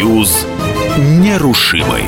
Союз 0.00 0.46
нерушимый. 0.96 2.04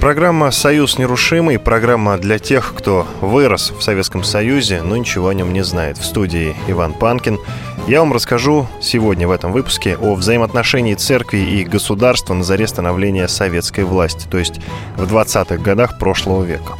Программа 0.00 0.50
«Союз 0.50 0.96
нерушимый»– 0.96 1.58
программа 1.58 2.16
для 2.16 2.38
тех, 2.38 2.72
кто 2.74 3.06
вырос 3.20 3.74
в 3.78 3.82
Советском 3.82 4.24
Союзе, 4.24 4.80
но 4.80 4.96
ничего 4.96 5.28
о 5.28 5.34
нем 5.34 5.52
не 5.52 5.62
знает. 5.62 5.98
В 5.98 6.04
студии 6.06 6.56
Иван 6.66 6.94
Панкин. 6.94 7.38
Я 7.86 8.00
вам 8.00 8.14
расскажу 8.14 8.66
сегодня 8.80 9.28
в 9.28 9.30
этом 9.30 9.52
выпуске 9.52 9.98
о 9.98 10.14
взаимоотношении 10.14 10.94
церкви 10.94 11.40
и 11.40 11.62
государства 11.62 12.32
на 12.32 12.42
заре 12.42 12.66
становления 12.68 13.28
советской 13.28 13.84
власти, 13.84 14.26
то 14.30 14.38
есть 14.38 14.60
в 14.96 15.12
20-х 15.12 15.58
годах 15.58 15.98
прошлого 15.98 16.42
века. 16.42 16.72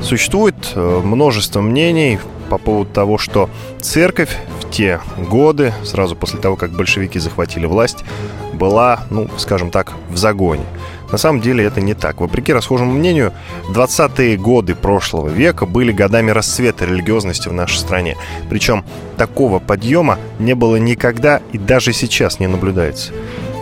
Существует 0.00 0.54
э, 0.76 1.00
множество 1.02 1.60
мнений 1.60 2.20
по 2.48 2.58
поводу 2.58 2.90
того, 2.90 3.18
что 3.18 3.48
церковь 3.80 4.36
в 4.60 4.70
те 4.70 5.00
годы, 5.16 5.72
сразу 5.84 6.16
после 6.16 6.40
того, 6.40 6.56
как 6.56 6.72
большевики 6.72 7.18
захватили 7.18 7.66
власть, 7.66 8.04
была, 8.52 9.00
ну, 9.10 9.28
скажем 9.36 9.70
так, 9.70 9.92
в 10.10 10.16
загоне– 10.16 10.64
на 11.10 11.16
самом 11.18 11.40
деле 11.40 11.64
это 11.64 11.80
не 11.80 11.94
так. 11.94 12.20
Вопреки 12.20 12.52
расхожему 12.52 12.92
мнению, 12.92 13.32
20-е 13.70 14.36
годы 14.36 14.74
прошлого 14.74 15.28
века 15.28 15.66
были 15.66 15.92
годами 15.92 16.30
расцвета 16.30 16.84
религиозности 16.84 17.48
в 17.48 17.52
нашей 17.52 17.78
стране. 17.78 18.16
Причем 18.50 18.84
такого 19.16 19.58
подъема 19.58 20.18
не 20.38 20.54
было 20.54 20.76
никогда 20.76 21.40
и 21.52 21.58
даже 21.58 21.92
сейчас 21.92 22.40
не 22.40 22.46
наблюдается. 22.46 23.12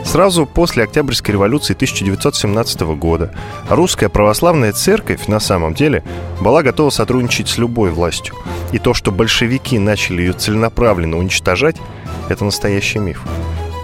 Сразу 0.07 0.47
после 0.47 0.85
Октябрьской 0.85 1.33
революции 1.33 1.75
1917 1.75 2.81
года 2.97 3.33
русская 3.69 4.09
православная 4.09 4.73
церковь 4.73 5.27
на 5.27 5.41
самом 5.41 5.75
деле 5.75 6.05
была 6.41 6.63
готова 6.63 6.91
сотрудничать 6.91 7.49
с 7.49 7.59
любой 7.59 7.91
властью. 7.91 8.37
И 8.71 8.79
то, 8.79 8.95
что 8.95 9.11
большевики 9.11 9.81
начали 9.81 10.23
ее 10.23 10.33
целенаправленно 10.33 11.19
уничтожать, 11.19 11.77
это 12.29 12.45
настоящий 12.45 13.01
миф. 13.01 13.21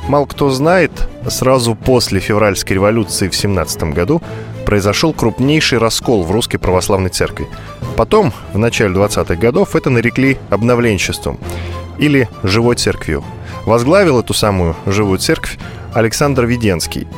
Мало 0.08 0.26
кто 0.26 0.48
знает, 0.50 0.92
сразу 1.28 1.74
после 1.74 2.20
февральской 2.20 2.76
революции 2.76 3.28
в 3.28 3.34
17 3.34 3.82
году 3.92 4.22
произошел 4.64 5.12
крупнейший 5.12 5.78
раскол 5.78 6.22
в 6.22 6.30
русской 6.30 6.58
православной 6.58 7.10
церкви. 7.10 7.48
Потом, 7.96 8.32
в 8.52 8.58
начале 8.58 8.94
20-х 8.94 9.34
годов, 9.34 9.74
это 9.74 9.90
нарекли 9.90 10.38
обновленчеством 10.50 11.40
или 11.98 12.28
живой 12.44 12.76
церковью. 12.76 13.24
Возглавил 13.66 14.20
эту 14.20 14.34
самую 14.34 14.76
живую 14.86 15.18
церковь 15.18 15.58
Александр 15.94 16.44
Веденский– 16.44 17.06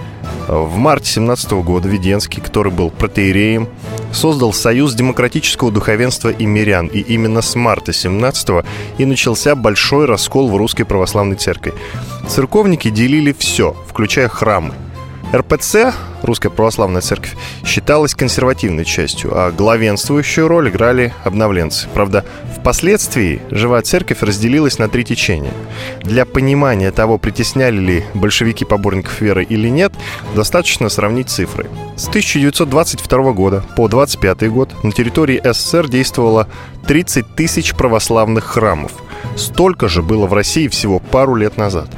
в 0.49 0.77
марте 0.77 1.11
17 1.11 1.53
года 1.53 1.89
Веденский, 1.89 2.43
который 2.43 2.73
был 2.73 2.91
протеереем, 2.91 3.69
создал 4.13 4.53
Союз 4.53 4.95
демократического 4.95 5.73
духовенства 5.73 6.29
и 6.29 6.45
мирян. 6.45 6.87
И 6.87 7.01
именно 7.01 7.41
с 7.41 7.55
марта 7.55 7.93
17 7.93 8.65
и 8.99 9.05
начался 9.05 9.55
большой 9.55 10.07
раскол 10.07 10.49
в 10.49 10.57
русской 10.57 10.85
православной 10.85 11.37
церкви. 11.37 11.75
Церковники 12.29 12.91
делили 12.91 13.35
все, 13.37 13.75
включая 13.89 14.29
храмы. 14.29 14.75
РПЦ, 15.35 15.93
Русская 16.23 16.51
Православная 16.51 17.01
Церковь, 17.01 17.35
считалась 17.65 18.15
консервативной 18.15 18.85
частью, 18.85 19.33
а 19.35 19.51
главенствующую 19.51 20.47
роль 20.47 20.69
играли 20.69 21.13
обновленцы. 21.25 21.89
Правда, 21.93 22.25
впоследствии 22.57 23.43
живая 23.51 23.83
церковь 23.83 24.23
разделилась 24.23 24.79
на 24.79 24.89
три 24.89 25.05
течения. 25.05 25.53
Для 26.03 26.25
понимания 26.25 26.93
того, 26.93 27.19
притесняли 27.19 27.77
ли 27.77 28.05
большевики 28.15 28.65
поборников 28.65 29.21
веры 29.21 29.43
или 29.45 29.69
нет, 29.69 29.93
достаточно 30.35 30.89
сравнить 30.89 31.31
цифры. 31.31 31.69
С 31.97 32.09
1922 32.09 33.33
года 33.33 33.65
по 33.77 33.89
25 33.89 34.51
год 34.51 34.85
на 34.85 34.93
территории 34.93 35.41
СССР 35.43 35.89
действовало 35.89 36.49
30 36.87 37.35
тысяч 37.35 37.75
православных 37.75 38.45
храмов. 38.45 38.93
Столько 39.37 39.89
же 39.89 40.03
было 40.03 40.27
в 40.27 40.33
России 40.33 40.69
всего 40.69 41.01
пару 41.01 41.35
лет 41.35 41.57
назад. 41.57 41.89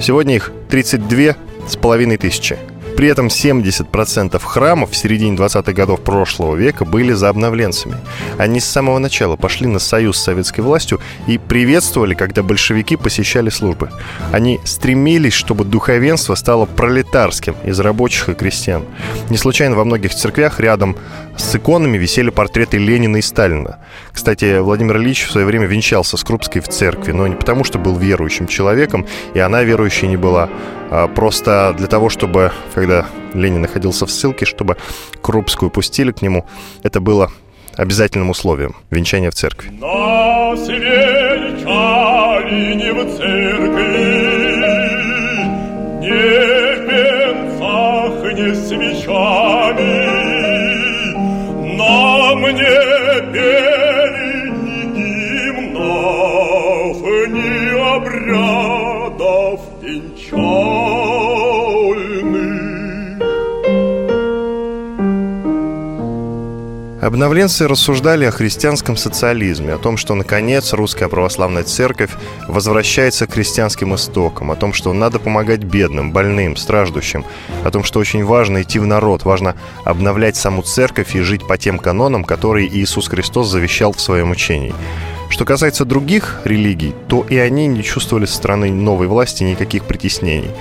Сегодня 0.00 0.36
их 0.36 0.50
32 0.70 1.36
с 1.68 1.76
половиной 1.76 2.16
тысячи. 2.16 2.58
При 3.00 3.08
этом 3.08 3.28
70% 3.28 4.38
храмов 4.44 4.90
в 4.90 4.94
середине 4.94 5.34
20-х 5.34 5.72
годов 5.72 6.02
прошлого 6.02 6.54
века 6.54 6.84
были 6.84 7.14
за 7.14 7.30
обновленцами. 7.30 7.96
Они 8.36 8.60
с 8.60 8.66
самого 8.66 8.98
начала 8.98 9.36
пошли 9.36 9.68
на 9.68 9.78
союз 9.78 10.18
с 10.18 10.24
советской 10.24 10.60
властью 10.60 11.00
и 11.26 11.38
приветствовали, 11.38 12.12
когда 12.12 12.42
большевики 12.42 12.96
посещали 12.96 13.48
службы. 13.48 13.88
Они 14.32 14.60
стремились, 14.64 15.32
чтобы 15.32 15.64
духовенство 15.64 16.34
стало 16.34 16.66
пролетарским 16.66 17.56
из 17.64 17.80
рабочих 17.80 18.28
и 18.28 18.34
крестьян. 18.34 18.84
Не 19.30 19.38
случайно 19.38 19.76
во 19.76 19.86
многих 19.86 20.14
церквях 20.14 20.60
рядом 20.60 20.94
с 21.38 21.54
иконами 21.54 21.96
висели 21.96 22.28
портреты 22.28 22.76
Ленина 22.76 23.16
и 23.16 23.22
Сталина. 23.22 23.78
Кстати, 24.12 24.58
Владимир 24.58 24.98
Ильич 24.98 25.24
в 25.24 25.30
свое 25.30 25.46
время 25.46 25.64
венчался 25.64 26.18
с 26.18 26.22
Крупской 26.22 26.60
в 26.60 26.68
церкви, 26.68 27.12
но 27.12 27.26
не 27.26 27.34
потому, 27.34 27.64
что 27.64 27.78
был 27.78 27.96
верующим 27.96 28.46
человеком, 28.46 29.06
и 29.32 29.38
она 29.38 29.62
верующей 29.62 30.06
не 30.06 30.18
была, 30.18 30.50
а 30.90 31.06
просто 31.06 31.74
для 31.78 31.86
того, 31.86 32.10
чтобы, 32.10 32.52
когда 32.74 32.89
Ленин 33.34 33.62
находился 33.62 34.06
в 34.06 34.10
ссылке, 34.10 34.44
чтобы 34.44 34.76
Крупскую 35.22 35.70
пустили 35.70 36.12
к 36.12 36.22
нему, 36.22 36.46
это 36.82 37.00
было 37.00 37.30
обязательным 37.76 38.30
условием 38.30 38.74
венчания 38.90 39.30
в 39.30 39.34
церкви. 39.34 39.70
Нас 39.70 40.68
венчали 40.68 41.64
не 42.74 42.92
в 42.92 43.16
церкви, 43.16 44.40
не 46.00 46.10
в 46.76 46.86
пенцах, 46.88 48.32
не 48.34 48.54
свечами, 48.54 50.20
мне 52.40 52.76
пели 53.32 54.50
ни 54.50 54.80
гимнов, 55.52 56.98
ни 57.28 57.50
обрядов 57.96 58.59
Обновленцы 67.10 67.66
рассуждали 67.66 68.24
о 68.24 68.30
христианском 68.30 68.96
социализме, 68.96 69.72
о 69.74 69.78
том, 69.78 69.96
что, 69.96 70.14
наконец, 70.14 70.72
русская 70.72 71.08
православная 71.08 71.64
церковь 71.64 72.12
возвращается 72.46 73.26
к 73.26 73.32
христианским 73.32 73.96
истокам, 73.96 74.52
о 74.52 74.54
том, 74.54 74.72
что 74.72 74.92
надо 74.92 75.18
помогать 75.18 75.64
бедным, 75.64 76.12
больным, 76.12 76.54
страждущим, 76.54 77.24
о 77.64 77.70
том, 77.72 77.82
что 77.82 77.98
очень 77.98 78.24
важно 78.24 78.62
идти 78.62 78.78
в 78.78 78.86
народ, 78.86 79.24
важно 79.24 79.56
обновлять 79.84 80.36
саму 80.36 80.62
церковь 80.62 81.16
и 81.16 81.20
жить 81.22 81.44
по 81.48 81.58
тем 81.58 81.80
канонам, 81.80 82.22
которые 82.22 82.68
Иисус 82.68 83.08
Христос 83.08 83.48
завещал 83.48 83.92
в 83.92 84.00
своем 84.00 84.30
учении. 84.30 84.72
Что 85.30 85.44
касается 85.44 85.84
других 85.84 86.40
религий, 86.44 86.94
то 87.08 87.26
и 87.28 87.36
они 87.36 87.66
не 87.66 87.82
чувствовали 87.82 88.26
со 88.26 88.36
стороны 88.36 88.70
новой 88.70 89.08
власти 89.08 89.42
никаких 89.42 89.82
притеснений. 89.84 90.52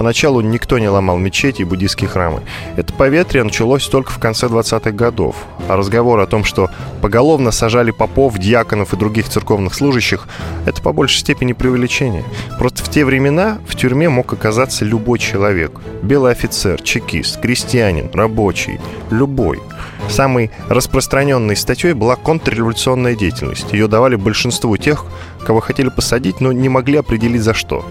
Поначалу 0.00 0.40
никто 0.40 0.78
не 0.78 0.88
ломал 0.88 1.18
мечети 1.18 1.60
и 1.60 1.64
буддийские 1.66 2.08
храмы. 2.08 2.40
Это 2.76 2.90
поветрие 2.90 3.44
началось 3.44 3.86
только 3.86 4.10
в 4.10 4.18
конце 4.18 4.46
20-х 4.46 4.92
годов. 4.92 5.36
А 5.68 5.76
разговор 5.76 6.20
о 6.20 6.26
том, 6.26 6.42
что 6.42 6.70
поголовно 7.02 7.50
сажали 7.50 7.90
попов, 7.90 8.38
дьяконов 8.38 8.94
и 8.94 8.96
других 8.96 9.28
церковных 9.28 9.74
служащих, 9.74 10.26
это 10.64 10.80
по 10.80 10.94
большей 10.94 11.18
степени 11.18 11.52
преувеличение. 11.52 12.24
Просто 12.58 12.82
в 12.82 12.88
те 12.88 13.04
времена 13.04 13.58
в 13.68 13.76
тюрьме 13.76 14.08
мог 14.08 14.32
оказаться 14.32 14.86
любой 14.86 15.18
человек. 15.18 15.72
Белый 16.00 16.32
офицер, 16.32 16.80
чекист, 16.80 17.38
крестьянин, 17.38 18.08
рабочий, 18.14 18.80
любой. 19.10 19.60
Самой 20.08 20.50
распространенной 20.70 21.56
статьей 21.56 21.92
была 21.92 22.16
контрреволюционная 22.16 23.16
деятельность. 23.16 23.70
Ее 23.74 23.86
давали 23.86 24.16
большинству 24.16 24.78
тех, 24.78 25.04
кого 25.44 25.60
хотели 25.60 25.90
посадить, 25.90 26.40
но 26.40 26.52
не 26.52 26.70
могли 26.70 26.96
определить 26.96 27.42
за 27.42 27.52
что. 27.52 27.84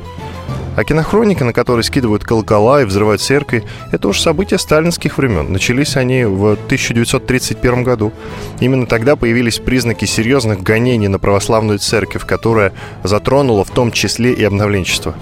А 0.76 0.84
кинохроника, 0.84 1.46
на 1.46 1.54
которой 1.54 1.84
скидывают 1.84 2.24
колокола 2.24 2.82
и 2.82 2.86
взрывают 2.86 3.22
церкви, 3.22 3.64
это 3.92 4.08
уж 4.08 4.20
события 4.20 4.58
сталинских 4.58 5.18
времен. 5.18 5.52
Начались 5.52 5.98
они 5.98 6.24
в 6.26 6.54
1931 6.54 7.84
году. 7.84 8.14
Именно 8.60 8.86
тогда 8.86 9.16
появились 9.16 9.60
признаки 9.60 10.06
серьезных 10.06 10.64
гонений 10.64 11.08
на 11.08 11.20
православную 11.20 11.80
церковь, 11.80 12.26
которая 12.26 12.74
затронула 13.04 13.64
в 13.64 13.72
том 13.72 13.92
числе 13.92 14.34
и 14.34 14.44
обновленчество. 14.44 15.16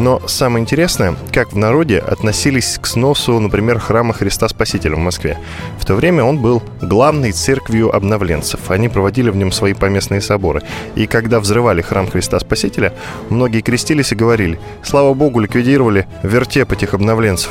Но 0.00 0.18
самое 0.26 0.62
интересное, 0.62 1.14
как 1.30 1.52
в 1.52 1.58
народе 1.58 1.98
относились 1.98 2.78
к 2.80 2.86
сносу, 2.86 3.38
например, 3.38 3.78
храма 3.78 4.14
Христа 4.14 4.48
Спасителя 4.48 4.96
в 4.96 4.98
Москве. 4.98 5.36
В 5.78 5.84
то 5.84 5.94
время 5.94 6.24
он 6.24 6.38
был 6.38 6.62
главной 6.80 7.32
церковью 7.32 7.94
обновленцев. 7.94 8.70
Они 8.70 8.88
проводили 8.88 9.28
в 9.28 9.36
нем 9.36 9.52
свои 9.52 9.74
поместные 9.74 10.22
соборы. 10.22 10.62
И 10.94 11.06
когда 11.06 11.38
взрывали 11.38 11.82
храм 11.82 12.06
Христа 12.06 12.40
Спасителя, 12.40 12.94
многие 13.28 13.60
крестились 13.60 14.12
и 14.12 14.14
говорили 14.14 14.58
«Слава 14.82 15.12
Богу, 15.12 15.38
ликвидировали 15.38 16.06
вертеп 16.22 16.72
этих 16.72 16.94
обновленцев». 16.94 17.50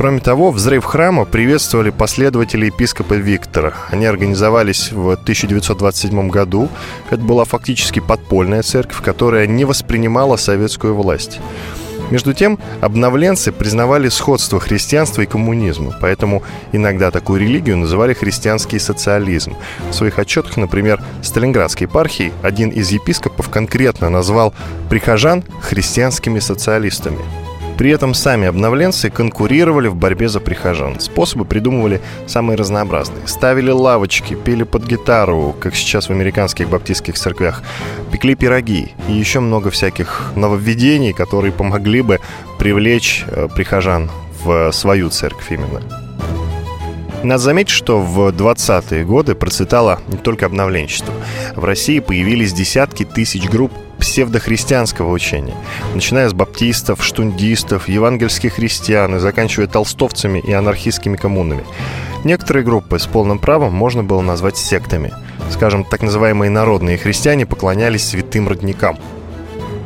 Кроме 0.00 0.20
того, 0.20 0.50
взрыв 0.50 0.82
храма 0.86 1.26
приветствовали 1.26 1.90
последователи 1.90 2.64
епископа 2.64 3.12
Виктора. 3.12 3.74
Они 3.90 4.06
организовались 4.06 4.92
в 4.92 5.10
1927 5.10 6.30
году. 6.30 6.70
Это 7.10 7.20
была 7.20 7.44
фактически 7.44 8.00
подпольная 8.00 8.62
церковь, 8.62 9.02
которая 9.02 9.46
не 9.46 9.66
воспринимала 9.66 10.36
советскую 10.36 10.94
власть. 10.94 11.38
Между 12.10 12.32
тем, 12.32 12.58
обновленцы 12.80 13.52
признавали 13.52 14.08
сходство 14.08 14.58
христианства 14.58 15.20
и 15.20 15.26
коммунизма, 15.26 15.94
поэтому 16.00 16.42
иногда 16.72 17.10
такую 17.10 17.42
религию 17.42 17.76
называли 17.76 18.14
христианский 18.14 18.78
социализм. 18.78 19.54
В 19.90 19.92
своих 19.92 20.18
отчетах, 20.18 20.56
например, 20.56 21.02
Сталинградской 21.20 21.86
епархии 21.86 22.32
один 22.42 22.70
из 22.70 22.88
епископов 22.90 23.50
конкретно 23.50 24.08
назвал 24.08 24.54
прихожан 24.88 25.44
христианскими 25.60 26.38
социалистами. 26.38 27.18
При 27.80 27.92
этом 27.92 28.12
сами 28.12 28.46
обновленцы 28.46 29.08
конкурировали 29.08 29.88
в 29.88 29.96
борьбе 29.96 30.28
за 30.28 30.38
прихожан. 30.38 31.00
Способы 31.00 31.46
придумывали 31.46 32.02
самые 32.26 32.58
разнообразные. 32.58 33.26
Ставили 33.26 33.70
лавочки, 33.70 34.34
пели 34.34 34.64
под 34.64 34.86
гитару, 34.86 35.56
как 35.58 35.74
сейчас 35.74 36.08
в 36.08 36.10
американских 36.10 36.68
баптистских 36.68 37.14
церквях, 37.14 37.62
пекли 38.12 38.34
пироги 38.34 38.92
и 39.08 39.12
еще 39.12 39.40
много 39.40 39.70
всяких 39.70 40.32
нововведений, 40.36 41.14
которые 41.14 41.52
помогли 41.52 42.02
бы 42.02 42.20
привлечь 42.58 43.24
э, 43.26 43.48
прихожан 43.48 44.10
в 44.44 44.72
свою 44.72 45.08
церковь 45.08 45.50
именно. 45.50 45.80
Надо 47.22 47.42
заметить, 47.42 47.70
что 47.70 47.98
в 47.98 48.28
20-е 48.28 49.06
годы 49.06 49.34
процветало 49.34 50.00
не 50.08 50.18
только 50.18 50.44
обновленчество. 50.44 51.14
В 51.56 51.64
России 51.64 52.00
появились 52.00 52.52
десятки 52.52 53.06
тысяч 53.06 53.48
групп 53.48 53.72
псевдохристианского 54.00 55.12
учения, 55.12 55.54
начиная 55.94 56.28
с 56.28 56.32
баптистов, 56.32 57.04
штундистов, 57.04 57.88
евангельских 57.88 58.54
христиан 58.54 59.16
и 59.16 59.18
заканчивая 59.18 59.68
толстовцами 59.68 60.40
и 60.40 60.52
анархистскими 60.52 61.16
коммунами. 61.16 61.64
Некоторые 62.24 62.64
группы 62.64 62.98
с 62.98 63.06
полным 63.06 63.38
правом 63.38 63.72
можно 63.72 64.02
было 64.02 64.20
назвать 64.20 64.56
сектами. 64.56 65.12
Скажем, 65.50 65.84
так 65.84 66.02
называемые 66.02 66.50
народные 66.50 66.98
христиане 66.98 67.46
поклонялись 67.46 68.08
святым 68.08 68.48
родникам– 68.48 68.98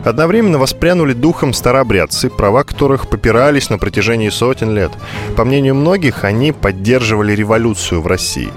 Одновременно 0.04 0.58
воспрянули 0.58 1.14
духом 1.14 1.54
старообрядцы, 1.54 2.28
права 2.28 2.62
которых 2.62 3.08
попирались 3.08 3.70
на 3.70 3.78
протяжении 3.78 4.28
сотен 4.28 4.74
лет. 4.74 4.92
По 5.34 5.44
мнению 5.44 5.74
многих, 5.74 6.24
они 6.24 6.52
поддерживали 6.52 7.32
революцию 7.32 8.02
в 8.02 8.06
России. 8.06 8.50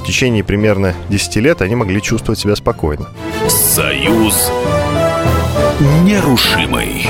В 0.00 0.04
течение 0.04 0.44
примерно 0.44 0.94
10 1.08 1.36
лет 1.36 1.62
они 1.62 1.74
могли 1.74 2.02
чувствовать 2.02 2.38
себя 2.38 2.54
спокойно. 2.54 3.08
Союз 3.48 4.50
нерушимый. 5.80 7.08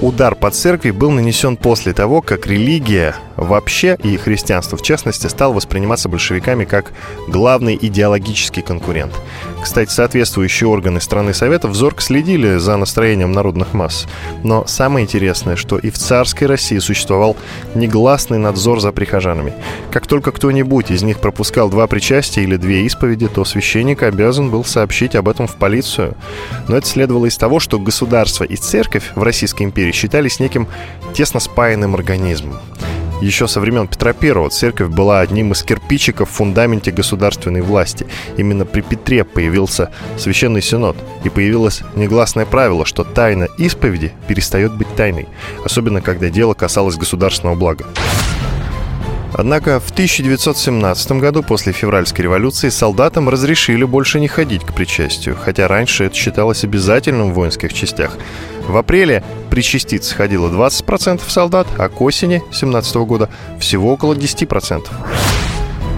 Удар 0.00 0.34
по 0.34 0.50
церкви 0.50 0.90
был 0.90 1.10
нанесен 1.10 1.56
после 1.56 1.92
того, 1.92 2.22
как 2.22 2.46
религия 2.46 3.16
вообще 3.36 3.96
и 4.02 4.16
христианство 4.16 4.76
в 4.76 4.82
частности 4.82 5.26
стал 5.26 5.52
восприниматься 5.52 6.08
большевиками 6.08 6.64
как 6.64 6.92
главный 7.28 7.78
идеологический 7.80 8.62
конкурент. 8.62 9.12
Кстати, 9.62 9.90
соответствующие 9.90 10.68
органы 10.68 11.00
страны 11.00 11.32
Советов 11.32 11.74
зорко 11.74 12.02
следили 12.02 12.58
за 12.58 12.76
настроением 12.76 13.32
народных 13.32 13.72
масс. 13.72 14.06
Но 14.42 14.66
самое 14.66 15.04
интересное, 15.04 15.56
что 15.56 15.78
и 15.78 15.88
в 15.88 15.96
царской 15.96 16.46
России 16.46 16.78
существовал 16.78 17.34
негласный 17.74 18.38
надзор 18.38 18.80
за 18.80 18.92
прихожанами. 18.92 19.54
Как 19.90 20.06
только 20.06 20.32
кто-нибудь 20.32 20.90
из 20.90 21.02
них 21.02 21.18
пропускал 21.18 21.70
два 21.70 21.86
причастия 21.86 22.42
или 22.42 22.56
две 22.56 22.84
исповеди, 22.84 23.26
то 23.26 23.44
священник 23.44 24.02
обязан 24.02 24.50
был 24.50 24.64
сообщить 24.64 25.14
об 25.14 25.30
этом 25.30 25.46
в 25.46 25.56
полицию. 25.56 26.14
Но 26.68 26.76
это 26.76 26.86
следовало 26.86 27.26
из 27.26 27.38
того, 27.38 27.58
что 27.58 27.78
государство 27.78 28.44
и 28.44 28.56
церковь 28.56 29.12
в 29.14 29.22
Российской 29.22 29.62
империи 29.62 29.92
считались 29.92 30.40
неким 30.40 30.68
тесно 31.14 31.40
спаянным 31.40 31.94
организмом. 31.94 32.58
Еще 33.20 33.48
со 33.48 33.60
времен 33.60 33.88
Петра 33.88 34.14
I 34.20 34.50
церковь 34.50 34.88
была 34.88 35.20
одним 35.20 35.52
из 35.52 35.62
кирпичиков 35.62 36.28
в 36.28 36.32
фундаменте 36.32 36.90
государственной 36.90 37.62
власти. 37.62 38.06
Именно 38.36 38.66
при 38.66 38.80
Петре 38.82 39.24
появился 39.24 39.90
Священный 40.18 40.62
Синод, 40.62 40.96
и 41.24 41.28
появилось 41.28 41.82
негласное 41.94 42.44
правило, 42.44 42.84
что 42.84 43.04
тайна 43.04 43.48
исповеди 43.56 44.12
перестает 44.28 44.74
быть 44.74 44.94
тайной, 44.94 45.28
особенно 45.64 46.00
когда 46.00 46.28
дело 46.28 46.54
касалось 46.54 46.96
государственного 46.96 47.54
блага. 47.54 47.86
Однако 49.36 49.80
в 49.80 49.90
1917 49.90 51.12
году, 51.12 51.42
после 51.42 51.72
февральской 51.72 52.22
революции, 52.22 52.68
солдатам 52.68 53.28
разрешили 53.28 53.82
больше 53.82 54.20
не 54.20 54.28
ходить 54.28 54.62
к 54.62 54.72
причастию, 54.72 55.36
хотя 55.36 55.66
раньше 55.66 56.04
это 56.04 56.14
считалось 56.14 56.62
обязательным 56.62 57.32
в 57.32 57.34
воинских 57.34 57.72
частях. 57.72 58.16
В 58.68 58.76
апреле 58.76 59.22
причаститься 59.50 60.14
ходило 60.14 60.48
20% 60.48 61.20
солдат, 61.28 61.66
а 61.78 61.88
к 61.88 62.00
осени 62.00 62.42
17 62.52 62.96
года 62.96 63.28
всего 63.58 63.92
около 63.92 64.14
10%. 64.14 64.86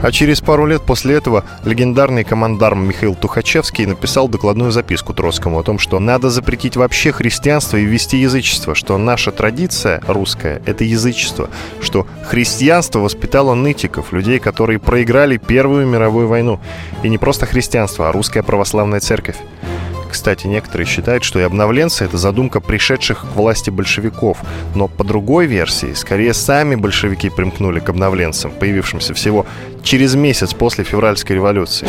А 0.02 0.12
через 0.12 0.40
пару 0.40 0.66
лет 0.66 0.82
после 0.82 1.14
этого 1.14 1.44
легендарный 1.64 2.22
командарм 2.22 2.86
Михаил 2.86 3.14
Тухачевский 3.14 3.86
написал 3.86 4.28
докладную 4.28 4.70
записку 4.70 5.14
Троцкому 5.14 5.58
о 5.58 5.62
том, 5.62 5.78
что 5.78 5.98
надо 5.98 6.28
запретить 6.28 6.76
вообще 6.76 7.12
христианство 7.12 7.78
и 7.78 7.84
ввести 7.84 8.18
язычество, 8.18 8.74
что 8.74 8.98
наша 8.98 9.32
традиция 9.32 10.02
русская— 10.06 10.60
это 10.66 10.84
язычество, 10.84 11.48
что 11.80 12.06
христианство 12.24 12.98
воспитало 12.98 13.54
нытиков, 13.54 14.12
людей, 14.12 14.38
которые 14.38 14.78
проиграли 14.78 15.38
Первую 15.38 15.86
мировую 15.86 16.28
войну. 16.28 16.60
И 17.02 17.08
не 17.08 17.16
просто 17.16 17.46
христианство, 17.46 18.08
а 18.08 18.12
русская 18.12 18.42
православная 18.42 19.00
церковь. 19.00 19.36
Кстати, 20.10 20.46
некоторые 20.46 20.86
считают, 20.86 21.24
что 21.24 21.38
и 21.38 21.42
обновленцы— 21.42 22.04
это 22.06 22.18
задумка 22.18 22.60
пришедших 22.60 23.20
к 23.20 23.36
власти 23.36 23.70
большевиков. 23.70 24.38
Но 24.74 24.88
по 24.88 25.04
другой 25.04 25.46
версии, 25.46 25.92
скорее 25.94 26.34
сами 26.34 26.74
большевики 26.74 27.30
примкнули 27.30 27.80
к 27.80 27.88
обновленцам, 27.88 28.50
появившимся 28.50 29.14
всего 29.14 29.46
через 29.82 30.14
месяц 30.14 30.54
после 30.54 30.84
февральской 30.84 31.36
революции 31.36 31.88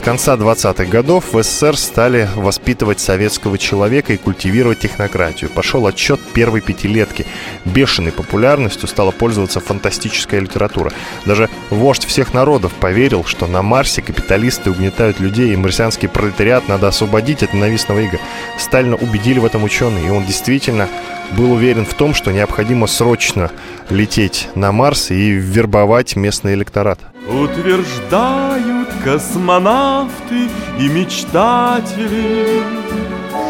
конца 0.00 0.34
20-х 0.34 0.86
годов 0.86 1.32
в 1.32 1.42
СССР 1.42 1.76
стали 1.76 2.28
воспитывать 2.34 3.00
советского 3.00 3.58
человека 3.58 4.12
и 4.12 4.16
культивировать 4.16 4.80
технократию. 4.80 5.50
Пошел 5.50 5.86
отчет 5.86 6.18
первой 6.32 6.62
пятилетки. 6.62 7.26
Бешеной 7.64 8.10
популярностью 8.10 8.88
стала 8.88 9.12
пользоваться 9.12 9.60
фантастическая 9.60 10.40
литература. 10.40 10.92
Даже 11.26 11.48
вождь 11.70 12.06
всех 12.06 12.34
народов 12.34 12.72
поверил, 12.72 13.24
что 13.24 13.46
на 13.46 13.62
Марсе 13.62 14.02
капиталисты 14.02 14.70
угнетают 14.70 15.20
людей, 15.20 15.52
и 15.52 15.56
марсианский 15.56 16.08
пролетариат 16.08 16.66
надо 16.66 16.88
освободить 16.88 17.42
от 17.42 17.54
ненавистного 17.54 18.00
ига. 18.00 18.18
Сталина 18.58 18.96
убедили 18.96 19.38
в 19.38 19.44
этом 19.44 19.62
ученые, 19.62 20.08
и 20.08 20.10
он 20.10 20.24
действительно 20.24 20.88
был 21.36 21.52
уверен 21.52 21.86
в 21.86 21.94
том, 21.94 22.14
что 22.14 22.32
необходимо 22.32 22.86
срочно 22.86 23.50
лететь 23.90 24.48
на 24.54 24.72
Марс 24.72 25.10
и 25.10 25.30
вербовать 25.30 26.16
местный 26.16 26.54
электорат. 26.54 26.98
Утверждают 27.26 28.88
космонавты 29.02 30.50
и 30.78 30.88
мечтатели, 30.88 32.62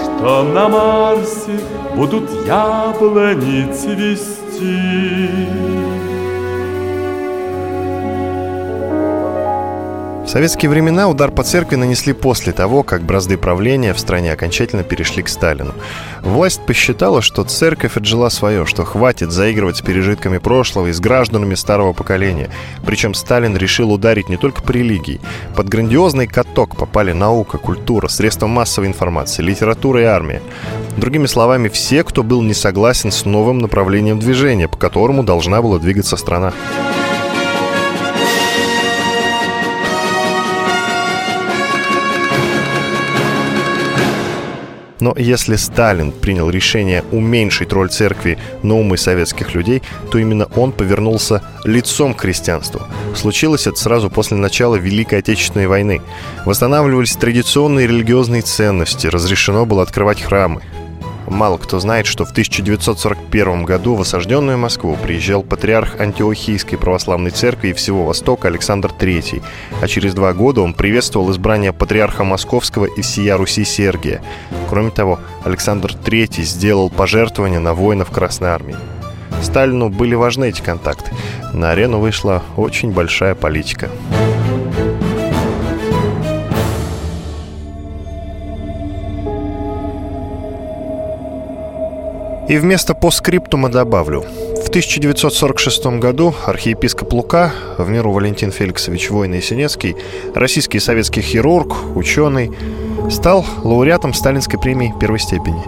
Что 0.02 0.44
на 0.44 0.68
Марсе 0.68 1.58
будут 1.96 2.30
яблони 2.46 3.72
цвести. 3.72 5.48
Советские 10.34 10.68
времена 10.68 11.08
удар 11.08 11.30
по 11.30 11.44
церкви 11.44 11.76
нанесли 11.76 12.12
после 12.12 12.52
того, 12.52 12.82
как 12.82 13.04
бразды 13.04 13.38
правления 13.38 13.94
в 13.94 14.00
стране 14.00 14.32
окончательно 14.32 14.82
перешли 14.82 15.22
к 15.22 15.28
Сталину. 15.28 15.72
Власть 16.22 16.60
посчитала, 16.66 17.22
что 17.22 17.44
церковь 17.44 17.96
отжила 17.96 18.30
свое, 18.30 18.66
что 18.66 18.84
хватит 18.84 19.30
заигрывать 19.30 19.76
с 19.76 19.80
пережитками 19.80 20.38
прошлого 20.38 20.88
и 20.88 20.92
с 20.92 20.98
гражданами 20.98 21.54
старого 21.54 21.92
поколения. 21.92 22.50
Причем 22.84 23.14
Сталин 23.14 23.56
решил 23.56 23.92
ударить 23.92 24.28
не 24.28 24.36
только 24.36 24.60
по 24.60 24.72
религии. 24.72 25.20
Под 25.54 25.68
грандиозный 25.68 26.26
каток 26.26 26.74
попали 26.76 27.12
наука, 27.12 27.56
культура, 27.58 28.08
средства 28.08 28.48
массовой 28.48 28.88
информации, 28.88 29.40
литература 29.40 30.00
и 30.00 30.04
армия. 30.04 30.42
Другими 30.96 31.26
словами, 31.26 31.68
все, 31.68 32.02
кто 32.02 32.24
был 32.24 32.42
не 32.42 32.54
согласен 32.54 33.12
с 33.12 33.24
новым 33.24 33.58
направлением 33.58 34.18
движения, 34.18 34.66
по 34.66 34.76
которому 34.76 35.22
должна 35.22 35.62
была 35.62 35.78
двигаться 35.78 36.16
страна. 36.16 36.52
Но 45.04 45.12
если 45.18 45.56
Сталин 45.56 46.12
принял 46.12 46.48
решение 46.48 47.04
уменьшить 47.12 47.74
роль 47.74 47.90
церкви 47.90 48.38
на 48.62 48.76
умы 48.76 48.96
советских 48.96 49.54
людей, 49.54 49.82
то 50.10 50.16
именно 50.16 50.48
он 50.56 50.72
повернулся 50.72 51.42
лицом 51.64 52.14
к 52.14 52.22
христианству. 52.22 52.80
Случилось 53.14 53.66
это 53.66 53.78
сразу 53.78 54.08
после 54.08 54.38
начала 54.38 54.76
Великой 54.76 55.18
Отечественной 55.18 55.66
войны. 55.66 56.00
Восстанавливались 56.46 57.16
традиционные 57.16 57.86
религиозные 57.86 58.40
ценности, 58.40 59.06
разрешено 59.06 59.66
было 59.66 59.82
открывать 59.82 60.22
храмы. 60.22 60.62
Мало 61.26 61.56
кто 61.56 61.80
знает, 61.80 62.06
что 62.06 62.24
в 62.24 62.32
1941 62.32 63.64
году 63.64 63.94
в 63.94 64.02
осажденную 64.02 64.58
Москву 64.58 64.96
приезжал 65.02 65.42
патриарх 65.42 66.00
Антиохийской 66.00 66.78
православной 66.78 67.30
церкви 67.30 67.68
и 67.68 67.72
всего 67.72 68.04
Востока 68.04 68.48
Александр 68.48 68.92
III, 68.98 69.42
а 69.80 69.88
через 69.88 70.14
два 70.14 70.32
года 70.34 70.60
он 70.60 70.74
приветствовал 70.74 71.30
избрание 71.32 71.72
патриарха 71.72 72.24
Московского 72.24 72.84
и 72.86 73.00
всея 73.00 73.36
Руси 73.36 73.64
Сергия. 73.64 74.22
Кроме 74.68 74.90
того, 74.90 75.18
Александр 75.44 75.92
III 75.92 76.42
сделал 76.42 76.90
пожертвования 76.90 77.60
на 77.60 77.74
воинов 77.74 78.10
Красной 78.10 78.48
Армии. 78.48 78.76
Сталину 79.42 79.88
были 79.88 80.14
важны 80.14 80.48
эти 80.48 80.60
контакты. 80.62 81.10
На 81.52 81.70
арену 81.70 81.98
вышла 81.98 82.42
очень 82.56 82.92
большая 82.92 83.34
политика. 83.34 83.90
И 92.48 92.58
вместо 92.58 92.94
постскриптума 92.94 93.70
добавлю. 93.70 94.22
В 94.64 94.68
1946 94.68 95.86
году 95.98 96.34
архиепископ 96.44 97.12
Лука, 97.12 97.52
в 97.78 97.88
миру 97.88 98.12
Валентин 98.12 98.50
Феликсович 98.50 99.10
Война 99.10 99.40
Синецкий, 99.40 99.96
российский 100.34 100.78
советский 100.78 101.22
хирург, 101.22 101.74
ученый, 101.94 102.50
стал 103.10 103.46
лауреатом 103.62 104.12
Сталинской 104.12 104.60
премии 104.60 104.94
первой 105.00 105.20
степени. 105.20 105.62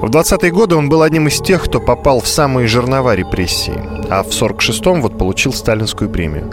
В 0.00 0.04
20-е 0.04 0.52
годы 0.52 0.76
он 0.76 0.88
был 0.88 1.02
одним 1.02 1.26
из 1.26 1.40
тех, 1.40 1.64
кто 1.64 1.80
попал 1.80 2.20
в 2.20 2.28
самые 2.28 2.68
жернова 2.68 3.14
репрессии, 3.14 3.74
а 4.08 4.22
в 4.22 4.28
46-м 4.28 5.02
вот 5.02 5.18
получил 5.18 5.52
сталинскую 5.52 6.10
премию. 6.10 6.52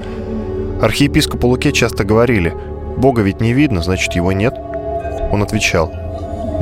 Архиепископу 0.81 1.47
Луке 1.47 1.71
часто 1.71 2.03
говорили, 2.03 2.55
«Бога 2.97 3.21
ведь 3.21 3.41
не 3.41 3.53
видно, 3.53 3.83
значит, 3.83 4.13
его 4.13 4.31
нет». 4.31 4.55
Он 5.31 5.43
отвечал, 5.43 5.91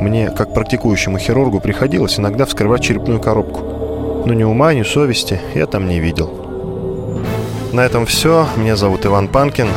мне, 0.02 0.30
как 0.30 0.52
практикующему 0.52 1.18
хирургу, 1.18 1.60
приходилось 1.60 2.18
иногда 2.18 2.44
вскрывать 2.44 2.82
черепную 2.82 3.20
коробку. 3.20 4.24
Но 4.26 4.34
ни 4.34 4.42
ума, 4.42 4.74
ни 4.74 4.82
совести 4.82 5.40
я 5.54 5.66
там 5.66 5.88
не 5.88 6.00
видел. 6.00 6.30
На 7.72 7.80
этом 7.80 8.04
все. 8.04 8.46
Меня 8.56 8.76
зовут 8.76 9.06
Иван 9.06 9.28
Панкин. 9.28 9.68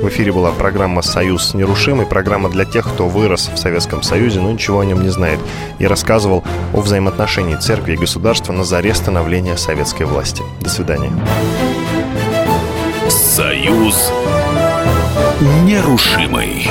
В 0.00 0.08
эфире 0.08 0.32
была 0.32 0.52
программа 0.52 1.02
«Союз 1.02 1.54
нерушимый», 1.54 2.06
программа 2.06 2.50
для 2.50 2.64
тех, 2.64 2.86
кто 2.86 3.08
вырос 3.08 3.50
в 3.52 3.56
Советском 3.56 4.02
Союзе, 4.02 4.40
но 4.40 4.52
ничего 4.52 4.80
о 4.80 4.84
нем 4.84 5.02
не 5.02 5.08
знает. 5.08 5.40
И 5.78 5.86
рассказывал 5.86 6.44
о 6.72 6.80
взаимоотношении 6.80 7.56
церкви 7.56 7.94
и 7.94 7.96
государства 7.96 8.52
на 8.52 8.64
заре 8.64 8.94
становления 8.94 9.56
советской 9.56 10.04
власти. 10.04 10.42
До 10.60 10.68
свидания. 10.68 11.10
Союз 13.08 14.12
нерушимый. 15.64 16.68